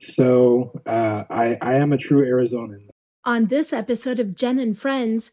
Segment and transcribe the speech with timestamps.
[0.00, 2.88] So uh, I, I am a true Arizonan.
[3.24, 5.32] On this episode of Jen and Friends,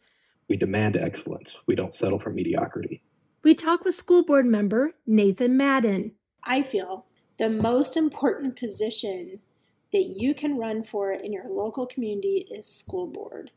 [0.50, 1.58] We demand excellence.
[1.68, 3.02] We don't settle for mediocrity.
[3.44, 6.14] we talk with school board member Nathan Madden.
[6.44, 7.06] I feel
[7.38, 9.40] the most important position
[9.92, 13.52] that you can run for in your local community is school board.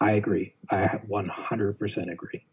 [0.00, 0.54] I agree.
[0.70, 2.44] I 100% agree.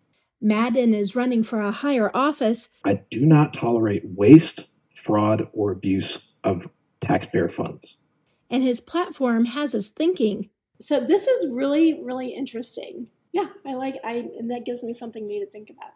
[0.41, 4.65] Madden is running for a higher office, I do not tolerate waste,
[5.03, 6.67] fraud, or abuse of
[6.99, 7.97] taxpayer funds.
[8.49, 10.49] and his platform has us thinking.
[10.79, 13.07] So this is really, really interesting.
[13.31, 15.93] Yeah, I like I and that gives me something new to think about.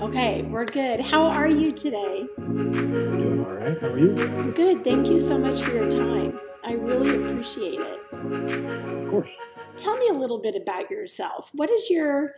[0.00, 1.00] Okay, we're good.
[1.00, 2.26] How are you today?
[2.38, 3.80] I'm doing all right.
[3.80, 4.16] How are you?
[4.38, 4.84] I'm good.
[4.84, 6.38] Thank you so much for your time.
[6.64, 8.00] I really appreciate it.
[8.12, 9.30] Of course.
[9.76, 11.50] Tell me a little bit about yourself.
[11.52, 12.34] What is your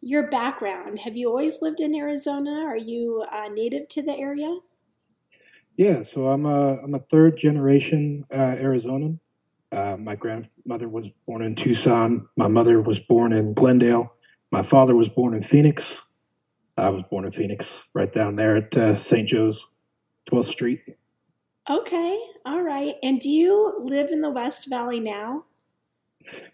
[0.00, 1.00] your background?
[1.00, 2.64] Have you always lived in Arizona?
[2.64, 4.58] Are you uh, native to the area?
[5.76, 9.18] Yeah, so I'm a I'm a third generation uh, Arizonan.
[9.72, 12.28] Uh, my grandmother was born in Tucson.
[12.36, 14.12] My mother was born in Glendale.
[14.52, 15.96] My father was born in Phoenix.
[16.78, 19.26] I was born in Phoenix, right down there at uh, St.
[19.26, 19.66] Joe's,
[20.30, 20.82] 12th Street.
[21.68, 22.94] Okay, all right.
[23.02, 25.44] And do you live in the West Valley now?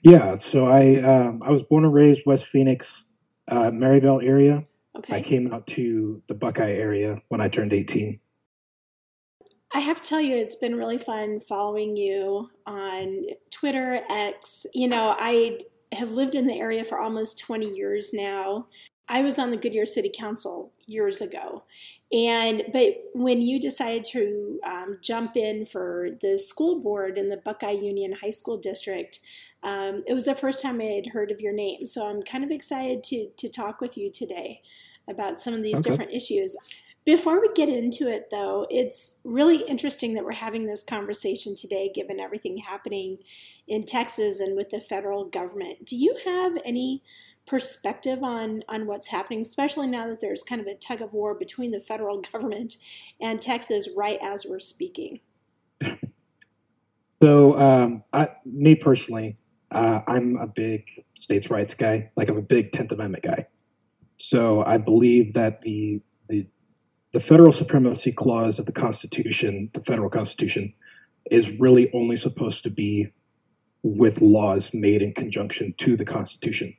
[0.03, 3.05] Yeah, so I um, I was born and raised West Phoenix,
[3.49, 4.65] uh, Maryvale area.
[5.09, 8.21] I came out to the Buckeye area when I turned 18.
[9.75, 14.67] I have to tell you, it's been really fun following you on Twitter, X.
[14.75, 15.61] You know, I
[15.93, 18.67] have lived in the area for almost 20 years now.
[19.09, 21.65] I was on the Goodyear City Council years ago.
[22.13, 27.39] And, but when you decided to um, jump in for the school board in the
[27.39, 29.19] Buckeye Union High School District,
[29.63, 31.87] um, it was the first time I had heard of your name.
[31.87, 34.63] So I'm kind of excited to, to talk with you today
[35.09, 35.91] about some of these Okay.
[35.91, 36.57] different issues.
[37.05, 41.91] Before we get into it, though, it's really interesting that we're having this conversation today,
[41.93, 43.19] given everything happening
[43.67, 45.85] in Texas and with the federal government.
[45.85, 47.03] Do you have any
[47.45, 51.35] perspective on on what's happening, especially now that there's kind of a tug of war
[51.35, 52.77] between the federal government
[53.21, 55.21] and Texas right as we're speaking?
[57.21, 59.37] So, um, I, me personally,
[59.73, 60.85] uh, I'm a big
[61.19, 62.11] states' rights guy.
[62.17, 63.47] Like I'm a big Tenth Amendment guy.
[64.19, 66.47] So I believe that the the
[67.13, 70.73] the federal supremacy clause of the Constitution, the federal Constitution,
[71.31, 73.09] is really only supposed to be
[73.83, 76.75] with laws made in conjunction to the Constitution.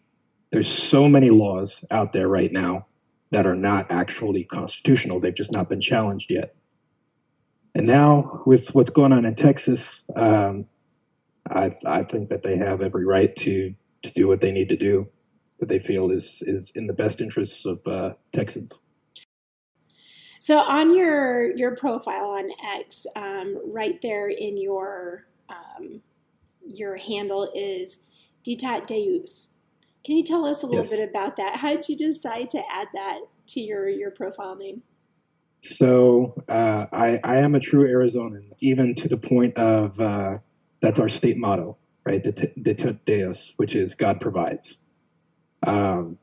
[0.51, 2.87] There's so many laws out there right now
[3.31, 5.19] that are not actually constitutional.
[5.19, 6.55] They've just not been challenged yet.
[7.75, 10.65] And now, with what's going on in Texas, um,
[11.49, 13.73] I, I think that they have every right to
[14.03, 15.07] to do what they need to do
[15.59, 18.79] that they feel is is in the best interests of uh, Texans.
[20.39, 22.49] So on your your profile on
[22.81, 26.01] X, um, right there in your um,
[26.65, 28.09] your handle is
[28.45, 29.57] Ditat Deus.
[30.03, 30.91] Can you tell us a little Yes.
[30.91, 31.57] bit about that?
[31.57, 34.83] How did you decide to add that to your your profile name?
[35.61, 40.39] So uh, I I am a true Arizonan, even to the point of uh,
[40.83, 42.21] that's our state motto, right?
[42.21, 44.77] De, de Deus, which is God provides.
[45.66, 46.17] Um,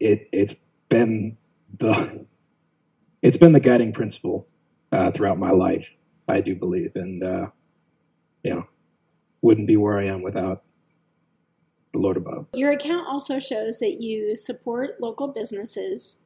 [0.00, 0.54] it it's
[0.88, 1.36] been
[1.78, 2.24] the
[3.22, 4.48] it's been the guiding principle
[4.90, 5.86] uh, throughout my life.
[6.26, 7.46] I do believe, and uh,
[8.42, 8.66] you know,
[9.42, 10.62] wouldn't be where I am without
[11.92, 12.46] the Lord above.
[12.54, 16.22] Your account also shows that you support local businesses,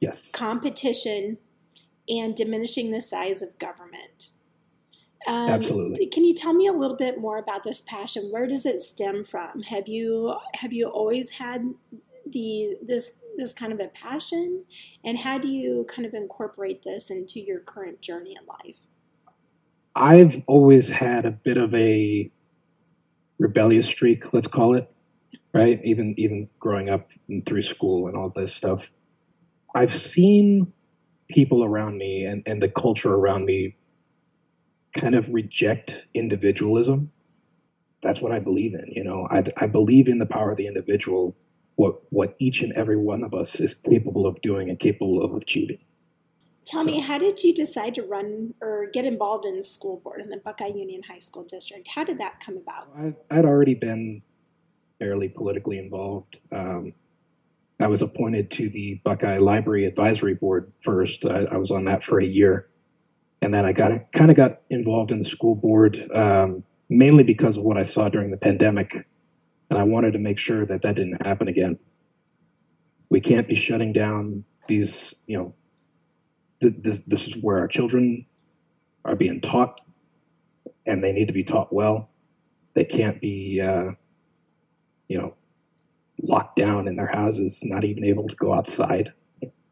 [0.00, 0.28] Yes.
[0.32, 1.38] competition,
[2.08, 4.30] and diminishing the size of government.
[5.26, 6.06] Um, Absolutely.
[6.06, 8.24] Can you tell me a little bit more about this passion?
[8.30, 9.62] Where does it stem from?
[9.62, 11.74] Have you have you always had
[12.26, 14.64] the this this kind of a passion,
[15.04, 18.78] and how do you kind of incorporate this into your current journey in life?
[19.94, 22.30] I've always had a bit of a
[23.38, 24.90] rebellious streak, let's call it,
[25.52, 25.80] right?
[25.84, 28.88] Even even growing up and through school and all this stuff.
[29.74, 30.72] I've seen
[31.28, 33.76] people around me and, and the culture around me
[34.94, 37.12] kind of reject individualism.
[38.02, 39.28] That's what I believe in, you know.
[39.30, 41.36] I, I believe in the power of the individual,
[41.76, 45.34] what what each and every one of us is capable of doing and capable of
[45.34, 45.78] achieving.
[46.64, 50.20] Tell me, how did you decide to run or get involved in the school board
[50.20, 51.88] in the Buckeye Union High School District?
[51.88, 52.88] How did that come about?
[52.96, 54.22] I, I'd already been
[54.98, 56.38] fairly politically involved.
[56.52, 56.92] Um,
[57.80, 61.24] I was appointed to the Buckeye Library Advisory Board first.
[61.24, 62.68] I, I was on that for a year,
[63.42, 67.56] and then I got kind of got involved in the school board um, mainly because
[67.56, 69.06] of what I saw during the pandemic,
[69.70, 71.78] and I wanted to make sure that that didn't happen again.
[73.08, 75.54] We can't be shutting down these, you know,
[76.60, 78.26] this, this is where our children
[79.04, 79.80] are being taught,
[80.86, 82.10] and they need to be taught well.
[82.74, 83.92] They can't be, uh,
[85.08, 85.34] you know,
[86.22, 89.12] locked down in their houses, not even able to go outside.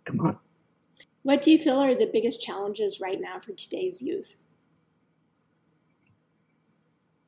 [0.05, 0.38] Come on.
[1.23, 4.37] What do you feel are the biggest challenges right now for today's youth?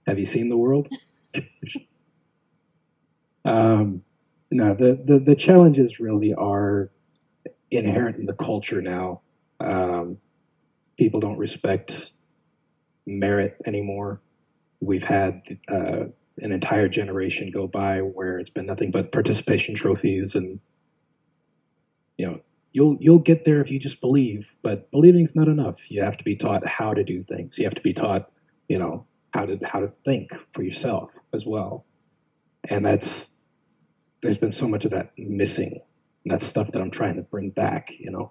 [0.06, 0.88] Have you seen the world?
[3.44, 4.02] um,
[4.50, 6.90] no, the, the, the challenges really are
[7.70, 9.20] inherent in the culture now.
[9.60, 10.18] Um,
[10.98, 12.12] people don't respect
[13.06, 14.20] merit anymore.
[14.80, 16.04] We've had uh,
[16.38, 20.58] an entire generation go by where it's been nothing but participation trophies and
[22.16, 22.40] you know
[22.72, 26.16] you'll you'll get there if you just believe but believing is not enough you have
[26.16, 28.30] to be taught how to do things you have to be taught
[28.68, 31.84] you know how to how to think for yourself as well
[32.68, 33.26] and that's
[34.22, 35.80] there's been so much of that missing
[36.24, 38.30] and that's stuff that i'm trying to bring back you know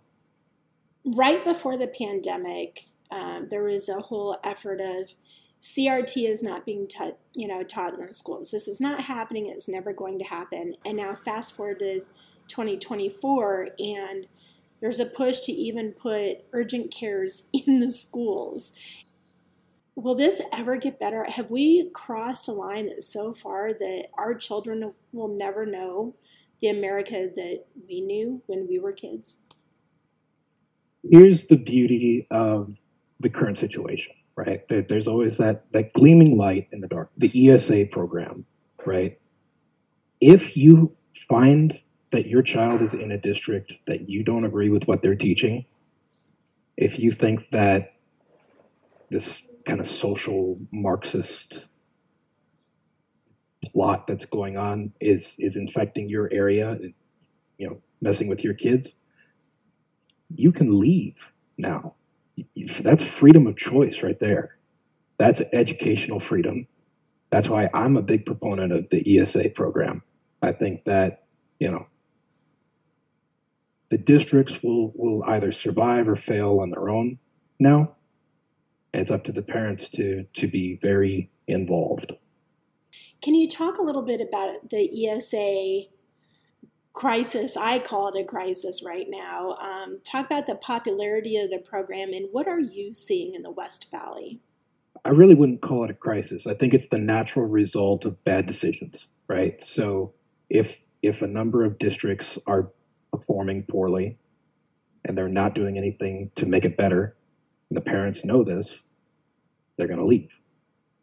[1.06, 5.10] right before the pandemic um, there was a whole effort of
[5.62, 8.52] CRT is not being taught, you know, taught in schools.
[8.52, 9.48] This is not happening.
[9.48, 10.76] It's never going to happen.
[10.86, 12.02] And now fast forward to
[12.50, 14.28] 2024, and
[14.82, 18.74] there's a push to even put urgent cares in the schools.
[19.96, 21.26] Will this ever get better?
[21.26, 26.16] Have we crossed a line that so far that our children will never know
[26.62, 29.46] the America that we knew when we were kids?
[31.10, 32.76] Here's the beauty of
[33.20, 34.64] the current situation right?
[34.70, 37.12] There's always that that gleaming light in the dark.
[37.18, 38.46] The ESA program,
[38.86, 39.20] right?
[40.22, 40.96] If you
[41.28, 41.82] find
[42.12, 45.66] that your child is in a district that you don't agree with what they're teaching,
[46.78, 47.94] if you think that
[49.10, 51.60] this kind of social Marxist
[53.74, 56.78] plot that's going on is is infecting your area,
[57.58, 58.94] you know, messing with your kids,
[60.34, 61.16] you can leave
[61.58, 61.94] now
[62.82, 64.58] that's freedom of choice right there.
[65.18, 66.68] That's educational freedom.
[67.30, 70.02] That's why I'm a big proponent of the ESA program.
[70.42, 71.26] I think that,
[71.60, 71.88] you know,
[73.90, 77.20] the districts will, will either survive or fail on their own
[77.60, 77.96] now.
[78.94, 82.14] And it's up to the parents to, to be very involved.
[83.22, 85.90] Can you talk a little bit about the ESA
[87.00, 87.56] crisis.
[87.56, 89.54] I call it a crisis right now.
[89.54, 93.52] Um, talk about the popularity of the program and what are you seeing in the
[93.52, 94.42] West Valley?
[95.06, 96.46] I really wouldn't call it a crisis.
[96.46, 99.64] I think it's the natural result of bad decisions, right?
[99.64, 100.14] So
[100.50, 102.70] if if a number of districts are
[103.12, 104.18] performing poorly
[105.06, 107.16] and they're not doing anything to make it better,
[107.70, 108.82] and the parents know this,
[109.78, 110.30] they're going to leave.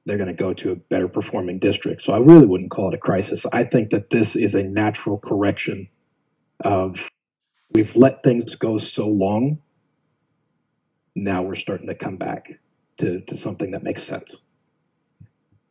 [0.04, 2.02] They're going to go to a better performing district.
[2.02, 3.44] So I really wouldn't call it a crisis.
[3.52, 5.88] I think that this is a natural correction
[6.60, 7.00] of
[7.72, 9.58] we've let things go so long.
[11.14, 12.60] Now we're starting to come back
[12.98, 14.36] to, to something that makes sense.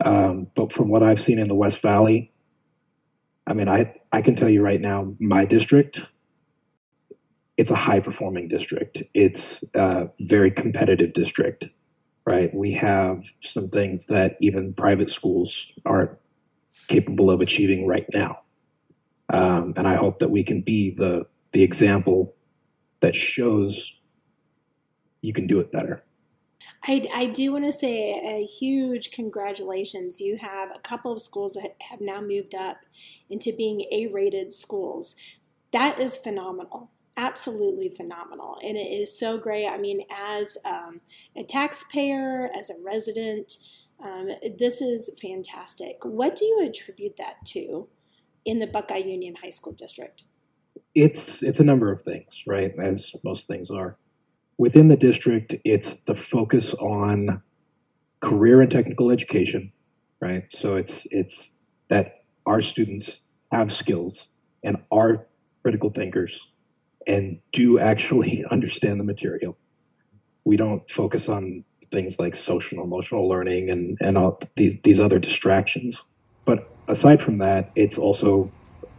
[0.03, 2.31] Um, but from what I've seen in the West Valley,
[3.47, 6.01] I mean, I, I can tell you right now, my district,
[7.57, 9.03] it's a high performing district.
[9.13, 11.65] It's a very competitive district,
[12.25, 12.53] right?
[12.53, 16.11] We have some things that even private schools aren't
[16.87, 18.39] capable of achieving right now.
[19.29, 22.35] Um, and I hope that we can be the the example
[22.99, 23.93] that shows
[25.21, 26.03] you can do it better.
[26.83, 30.19] I, I do want to say a huge congratulations.
[30.19, 32.77] You have a couple of schools that have now moved up
[33.29, 35.15] into being A rated schools.
[35.71, 36.91] That is phenomenal.
[37.17, 38.57] Absolutely phenomenal.
[38.63, 39.67] And it is so great.
[39.67, 41.01] I mean, as um,
[41.35, 43.53] a taxpayer, as a resident,
[44.03, 46.03] um, this is fantastic.
[46.03, 47.87] What do you attribute that to?
[48.45, 50.23] in the Buckeye Union High School District?
[50.93, 52.73] It's it's a number of things, right?
[52.79, 53.97] As most things are.
[54.57, 57.41] Within the district, it's the focus on
[58.21, 59.73] career and technical education,
[60.21, 60.45] right?
[60.49, 61.51] So it's it's
[61.89, 63.19] that our students
[63.51, 64.27] have skills
[64.63, 65.27] and are
[65.63, 66.47] critical thinkers
[67.07, 69.57] and do actually understand the material.
[70.43, 74.99] We don't focus on things like social and emotional learning and, and all these, these
[74.99, 76.01] other distractions.
[76.45, 78.51] But aside from that, it's also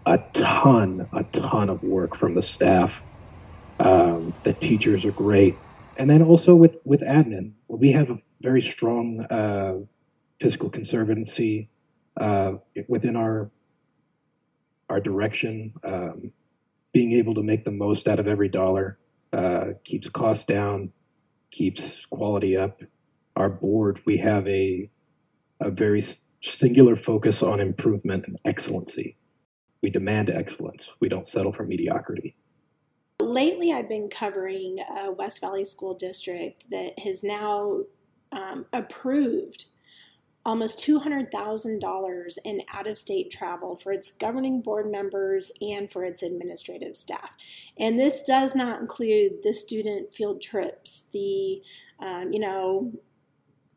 [0.06, 3.00] a ton, a ton of work from the staff.
[3.80, 5.56] Um, the teachers are great,
[5.98, 9.74] and then also with with admin, we have a very strong uh,
[10.40, 11.68] fiscal conservancy
[12.16, 12.52] uh,
[12.88, 13.50] within our
[14.88, 15.74] our direction.
[15.84, 16.32] Um,
[16.96, 18.98] being able to make the most out of every dollar
[19.34, 20.90] uh, keeps costs down,
[21.50, 22.80] keeps quality up.
[23.36, 24.88] Our board, we have a
[25.60, 26.02] a very
[26.40, 29.18] singular focus on improvement and excellency.
[29.82, 30.88] We demand excellence.
[30.98, 32.34] We don't settle for mediocrity.
[33.20, 37.80] lately I've been covering a West Valley School District that has now
[38.32, 39.66] um, approved
[40.46, 46.22] almost $200,000 in out of state travel for its governing board members and for its
[46.22, 47.34] administrative staff.
[47.76, 51.62] And this does not include the student field trips, the,
[51.98, 52.92] um, you know,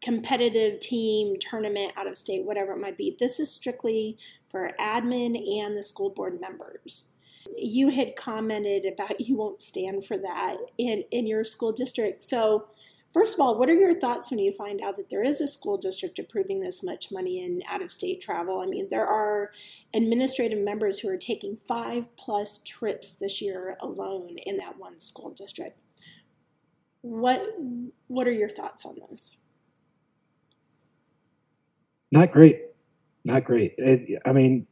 [0.03, 3.17] competitive team tournament out of state, whatever it might be.
[3.19, 7.09] This is strictly for admin and the school board members.
[7.57, 12.21] You had commented about you won't stand for that in, in your school district.
[12.21, 12.67] So,
[13.13, 15.47] first of all, what are your thoughts when you find out that there is a
[15.47, 18.61] school district approving this much money in out of state travel?
[18.61, 19.51] I mean, there are
[19.93, 25.31] administrative members who are taking five plus trips this year alone in that one school
[25.31, 25.77] district.
[27.01, 27.43] What
[28.07, 29.37] what are your thoughts on this?
[32.11, 32.61] Not great.
[33.23, 33.75] Not great.
[33.77, 34.67] It, I mean,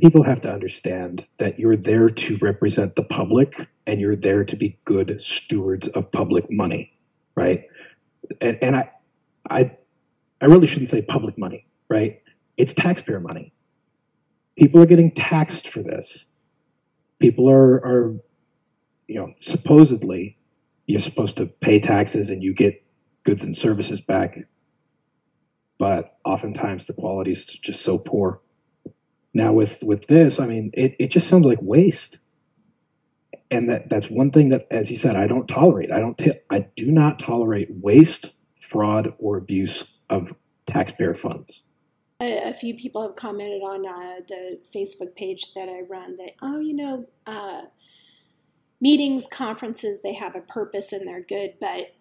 [0.00, 4.56] people have to understand that you're there to represent the public and you're there to
[4.56, 6.92] be good stewards of public money,
[7.34, 7.64] right?
[8.40, 8.90] And, and I,
[9.48, 9.76] I,
[10.40, 12.22] I really shouldn't say public money, right?
[12.56, 13.52] It's taxpayer money.
[14.56, 16.24] People are getting taxed for this.
[17.18, 18.16] People are, are,
[19.08, 20.36] you know, supposedly
[20.86, 22.82] you're supposed to pay taxes and you get
[23.24, 24.38] goods and services back
[25.80, 28.42] but oftentimes the quality is just so poor.
[29.32, 32.18] Now with with this, I mean, it, it just sounds like waste.
[33.50, 35.90] And that that's one thing that, as you said, I don't tolerate.
[35.90, 36.16] I don't.
[36.16, 38.30] T- I do not tolerate waste,
[38.68, 40.34] fraud, or abuse of
[40.66, 41.62] taxpayer funds.
[42.20, 46.32] A, a few people have commented on uh, the Facebook page that I run that,
[46.42, 47.62] oh, you know, uh,
[48.80, 51.94] meetings, conferences, they have a purpose and they're good, but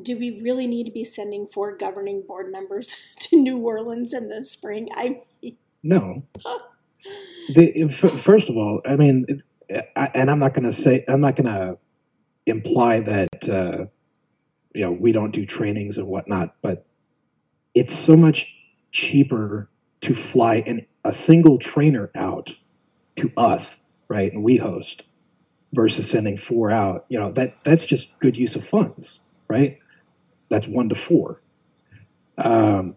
[0.00, 4.28] do we really need to be sending four governing board members to New Orleans in
[4.28, 4.88] the spring?
[4.94, 5.22] I
[5.84, 6.24] no.
[7.54, 7.88] the,
[8.22, 11.78] first of all, I mean, and I'm not going to say I'm not going to
[12.46, 13.86] imply that uh,
[14.74, 16.84] you know we don't do trainings and whatnot, but
[17.74, 18.46] it's so much
[18.90, 19.68] cheaper
[20.02, 22.50] to fly an, a single trainer out
[23.16, 23.68] to us,
[24.08, 24.32] right?
[24.32, 25.04] And we host
[25.72, 27.06] versus sending four out.
[27.08, 29.78] You know that that's just good use of funds, right?
[30.48, 31.40] that's one to four.
[32.38, 32.96] Um,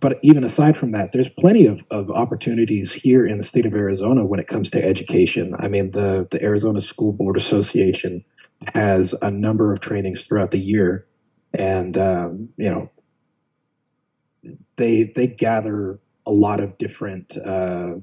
[0.00, 3.74] but even aside from that, there's plenty of, of opportunities here in the state of
[3.74, 5.54] Arizona when it comes to education.
[5.58, 8.24] I mean, the, the Arizona School Board Association
[8.74, 11.06] has a number of trainings throughout the year,
[11.52, 12.90] and um, you know,
[14.76, 17.94] they they gather a lot of different uh,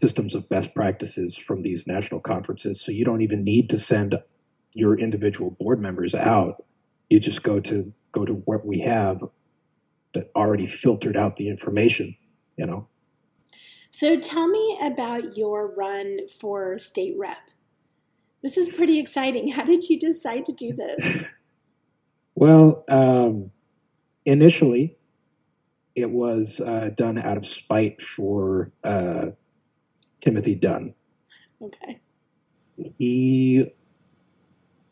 [0.00, 2.80] systems of best practices from these national conferences.
[2.80, 4.18] So you don't even need to send
[4.72, 6.62] your individual board members out
[7.10, 9.20] you just go to go to what we have
[10.14, 12.16] that already filtered out the information
[12.60, 12.86] you know?
[13.90, 17.50] So tell me about your run for state rep.
[18.42, 19.48] This is pretty exciting.
[19.48, 21.20] How did you decide to do this?
[22.36, 23.50] Well um,
[24.24, 24.96] initially
[25.94, 29.26] it was uh, done out of spite for uh,
[30.22, 30.94] timothy dunn.
[31.60, 32.00] Okay.
[32.96, 33.70] He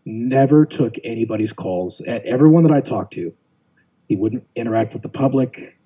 [0.04, 2.02] never took anybody's calls.
[2.02, 3.32] At everyone that I talked to,
[4.09, 5.79] he wouldn't interact with the public.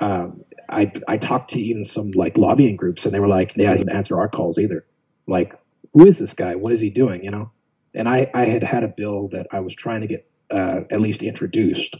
[0.00, 3.72] Um, I I talked to even some like lobbying groups, and they were like, "Yeah,
[3.72, 4.84] he didn't answer our calls either."
[5.30, 5.54] like,
[5.94, 6.56] who is this guy?
[6.56, 7.24] What is he doing?
[7.24, 7.50] You know.
[7.94, 11.00] And I I had had a bill that I was trying to get uh, at
[11.00, 11.96] least introduced.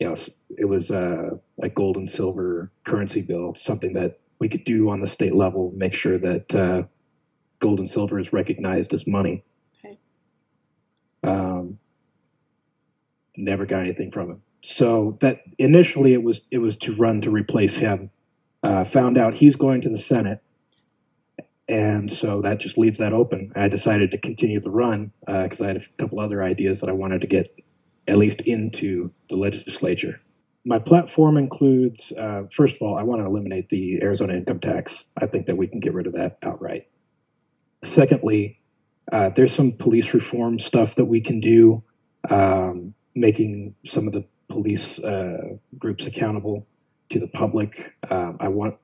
[0.00, 0.16] You know,
[0.58, 5.00] it was uh, like gold and silver currency bill, something that we could do on
[5.00, 6.82] the state level, make sure that uh,
[7.60, 9.44] gold and silver is recognized as money.
[11.22, 11.78] Um,
[13.36, 14.42] never got anything from him.
[14.62, 18.10] So that initially it was it was to run to replace him.
[18.62, 20.40] Uh, found out he's going to the Senate,
[21.68, 23.52] and so that just leaves that open.
[23.56, 26.88] I decided to continue the run because uh, I had a couple other ideas that
[26.88, 27.52] I wanted to get
[28.06, 30.20] at least into the legislature.
[30.64, 35.04] My platform includes, uh, first of all, I want to eliminate the Arizona income tax.
[35.20, 36.86] I think that we can get rid of that outright.
[37.84, 38.60] Secondly,
[39.10, 41.82] uh, there's some police reform stuff that we can do,
[42.30, 46.66] um, making some of the police uh, groups accountable
[47.10, 47.94] to the public.
[48.10, 48.76] Um, I want.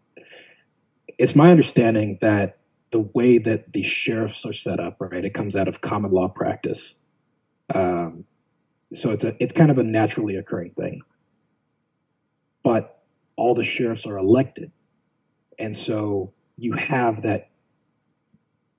[1.18, 2.58] It's my understanding that
[2.90, 6.28] the way that the sheriffs are set up, right, it comes out of common law
[6.28, 6.94] practice.
[7.74, 8.24] Um,
[8.94, 11.02] so it's a it's kind of a naturally occurring thing.
[12.64, 13.02] But
[13.36, 14.72] all the sheriffs are elected,
[15.58, 17.50] and so you have that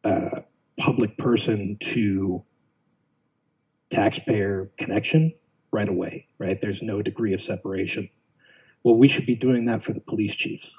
[0.04, 0.42] uh,
[0.78, 2.44] public person to
[3.92, 5.34] taxpayer connection
[5.72, 6.60] right away, right?
[6.60, 8.10] There's no degree of separation.
[8.84, 10.74] Well, we should be doing that for the police chiefs.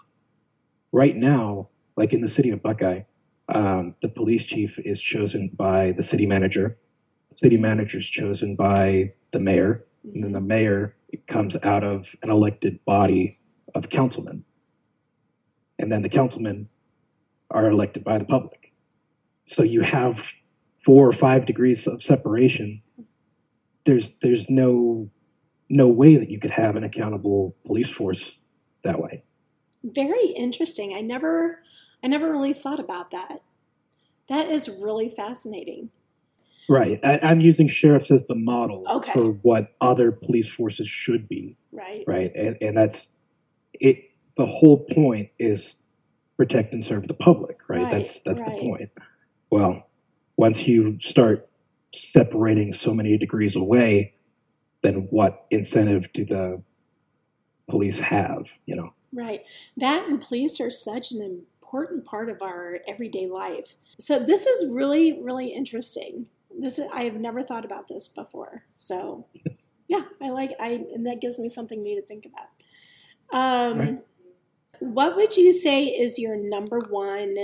[0.93, 3.03] Right now, like in the city of Buckeye,
[3.49, 6.79] um, the police chief is chosen by the city manager.
[7.31, 12.07] The city manager is chosen by the mayor, and then the mayor comes out of
[12.23, 13.39] an elected body
[13.75, 14.45] of councilmen,
[15.79, 16.69] and then the councilmen
[17.51, 18.73] are elected by the public.
[19.47, 20.21] So you have
[20.85, 22.83] four or five degrees of separation.
[23.85, 25.11] There's there's no
[25.69, 28.33] no way that you could have an accountable police force
[28.85, 29.23] that way.
[29.85, 30.95] Very interesting.
[30.95, 31.61] I never
[32.03, 33.43] I never really thought about that.
[34.29, 35.91] That is really fascinating.
[36.69, 37.01] Right.
[37.03, 39.13] I, I'm using sheriffs as the model Okay.
[39.13, 41.57] for what other police forces should be.
[41.73, 42.05] Right.
[42.07, 42.31] Right.
[42.35, 43.09] And, and that's
[43.75, 44.11] it.
[44.37, 45.75] The whole point is
[46.37, 47.59] protect and serve the public.
[47.69, 47.83] Right.
[47.83, 48.51] Right, That's that's right.
[48.53, 48.91] the point.
[49.51, 49.89] Well,
[50.37, 51.50] once you start
[51.93, 54.15] separating so many degrees away,
[54.83, 56.63] then what incentive do the
[57.69, 58.45] police have?
[58.67, 58.95] You know.
[59.13, 59.43] Right.
[59.77, 63.77] That and police are such an important part of our everyday life.
[63.99, 66.27] So this is really, really interesting.
[66.57, 68.65] This is, I have never thought about this before.
[68.77, 69.27] So
[69.89, 73.39] yeah, I like I and that gives me something new to think about.
[73.39, 73.99] Um Right.
[74.81, 77.37] what would you say is your number one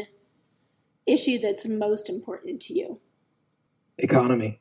[1.07, 3.01] issue that's most important to you?
[3.99, 4.61] Economy.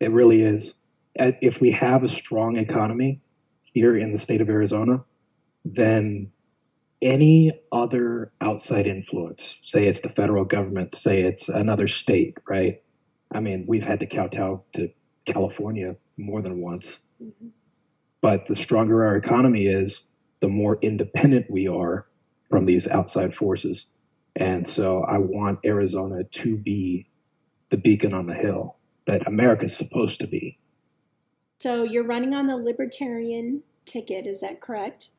[0.00, 0.74] It really is.
[1.14, 3.20] If we have a strong economy
[3.62, 5.04] here in the state of Arizona,
[5.64, 6.30] then
[7.02, 12.82] any other outside influence, say it's the federal government, say it's another state, right?
[13.32, 14.90] I mean, we've had to kowtow to
[15.24, 16.98] California more than once.
[17.22, 17.50] Mhm.
[18.20, 20.04] But the stronger our economy is,
[20.40, 22.06] the more independent we are
[22.48, 23.86] from these outside forces.
[24.36, 27.06] And so I want Arizona to be
[27.70, 30.58] the beacon on the hill that America's supposed to be.
[31.58, 35.10] So you're running on the libertarian ticket, is that correct?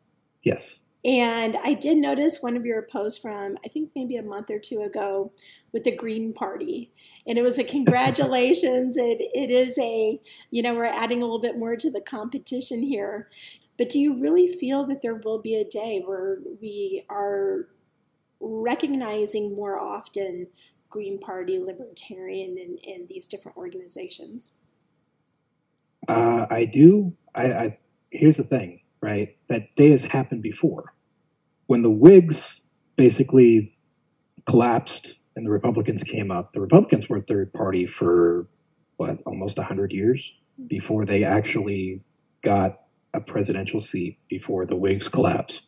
[0.44, 0.76] Yes.
[1.04, 4.60] And I did notice one of your posts from, I think maybe a month or
[4.60, 5.32] two ago,
[5.72, 6.92] with the Green Party.
[7.26, 8.98] And it was a congratulations.
[8.98, 10.20] it, it is a,
[10.52, 13.30] you know, we're adding a little bit more to the competition here.
[13.78, 17.68] But do you really feel that there will be a day where we are
[18.40, 20.48] recognizing more often
[20.92, 24.60] Green Party, Libertarian, and, and these different organizations?
[26.08, 27.14] Uh, I do.
[27.34, 27.78] I, I
[28.12, 29.36] here's the thing, right?
[29.50, 30.94] That day has happened before.
[31.66, 32.62] When the Whigs
[32.98, 33.76] basically
[34.46, 38.48] collapsed and the Republicans came up, the Republicans were a third party for
[38.98, 40.32] what almost hundred years
[40.68, 42.02] before they actually
[42.44, 42.82] got
[43.14, 45.62] a presidential seat before the Whigs collapsed.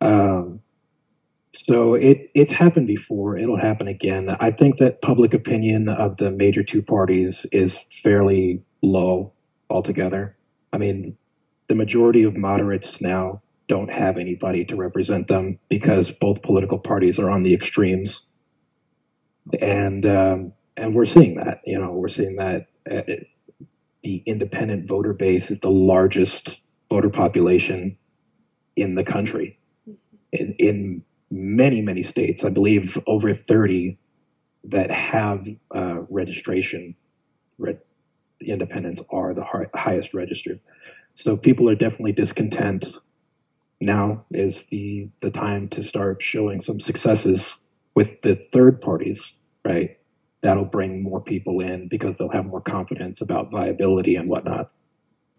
[0.00, 0.60] Um,
[1.54, 3.36] so it it's happened before.
[3.36, 4.30] It'll happen again.
[4.40, 9.32] I think that public opinion of the major two parties is fairly low
[9.68, 10.36] altogether.
[10.72, 11.16] I mean,
[11.68, 17.18] the majority of moderates now don't have anybody to represent them because both political parties
[17.18, 18.22] are on the extremes,
[19.60, 21.60] and um, and we're seeing that.
[21.66, 23.02] You know, we're seeing that uh,
[24.02, 27.98] the independent voter base is the largest voter population
[28.74, 29.58] in the country.
[30.32, 33.98] In in many many states, I believe over thirty
[34.64, 36.96] that have uh, registration.
[37.58, 37.78] Re-
[38.40, 40.60] the independents are the hi- highest registered.
[41.14, 42.86] So people are definitely discontent.
[43.80, 47.54] Now is the the time to start showing some successes
[47.94, 49.20] with the third parties,
[49.64, 49.98] right?
[50.42, 54.70] That'll bring more people in because they'll have more confidence about viability and whatnot.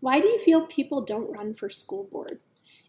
[0.01, 2.39] Why do you feel people don't run for school board?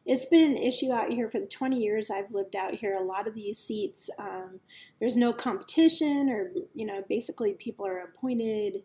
[0.07, 2.95] It's been an issue out here for the 20 years I've lived out here.
[2.95, 4.61] A lot of these seats, um,
[5.01, 8.83] there's no competition, or you know, basically people are appointed.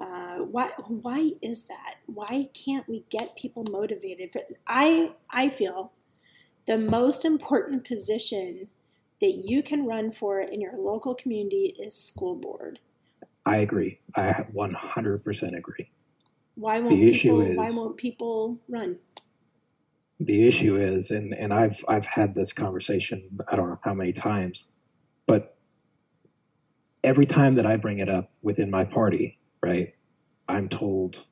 [0.00, 0.70] Uh, why?
[0.88, 1.96] Why is that?
[2.06, 4.32] Why can't we get people motivated?
[4.32, 5.92] For, I I feel
[6.66, 8.68] the most important position
[9.20, 12.80] that you can run for in your local community is school board.
[13.46, 14.00] I agree.
[14.16, 15.90] I 100% agree.
[16.56, 17.54] Why won't The people?
[17.54, 18.98] Why won't people run?
[20.20, 24.12] The issue is and and I've I've had this conversation I don't know how many
[24.12, 24.66] times
[25.26, 25.56] but
[27.04, 29.94] every time that I bring it up within my party right
[30.48, 31.22] I'm told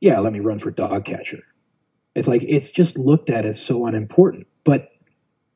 [0.00, 1.42] yeah let me run for dog catcher.
[2.14, 4.90] It's like it's just looked at as so unimportant but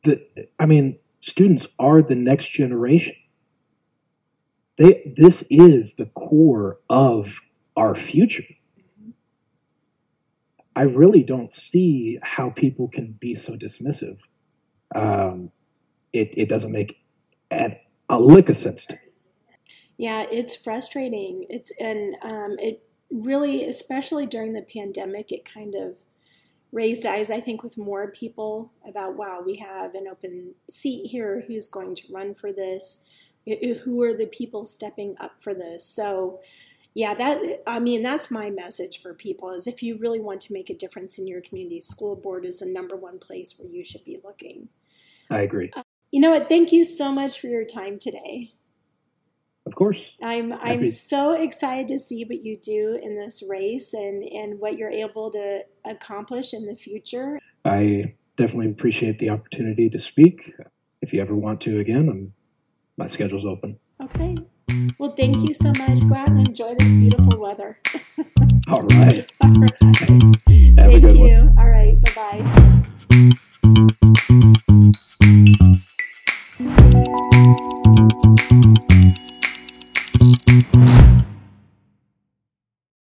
[0.05, 0.21] the
[0.59, 3.15] I mean students are the next generation.
[4.77, 7.37] They this is the core of
[7.77, 8.45] our future
[10.81, 14.17] I really don't see how people can be so dismissive.
[14.95, 15.51] Um,
[16.15, 16.97] it, it doesn't make
[17.51, 19.01] a, a lick of sense to me.
[19.99, 21.45] Yeah, it's frustrating.
[21.51, 25.99] It's and um, it really, especially during the pandemic, it kind of
[26.73, 27.31] raised eyes.
[27.31, 31.45] I think with more people about wow, we have an open seat here.
[31.47, 33.07] Who's going to run for this?
[33.85, 35.85] who are the people stepping up for this?
[35.85, 36.41] So,
[36.95, 40.53] yeah, that I mean that's my message for people is if you really want to
[40.53, 43.85] make a difference in your community, school board is the number one place where you
[43.85, 44.69] should be looking.
[45.31, 45.71] I agree.
[45.77, 46.49] Uh, you know what?
[46.49, 48.53] Thank you so much for your time today.
[49.67, 50.01] Of course.
[50.21, 54.77] I'm I'm so excited to see what you do in this race and and what
[54.77, 57.39] you're able to accomplish in the future.
[57.65, 60.53] I definitely appreciate the opportunity to speak.
[61.03, 62.33] If you ever want to again, I'm,
[62.97, 63.79] my schedule's open.
[64.03, 64.39] Okay.
[64.99, 66.07] Well, thank you so much.
[66.09, 67.79] Go out and enjoy this beautiful weather.
[68.69, 69.33] All right.
[69.45, 69.79] All right.
[69.79, 70.75] thank you.
[70.77, 71.59] One.
[71.59, 72.01] All right.
[72.01, 72.43] Bye
[74.31, 74.47] bye.